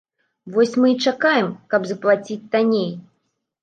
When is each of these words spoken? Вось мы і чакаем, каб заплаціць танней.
Вось 0.55 0.73
мы 0.85 0.93
і 0.95 1.05
чакаем, 1.11 1.53
каб 1.77 1.81
заплаціць 1.93 2.43
танней. 2.53 2.93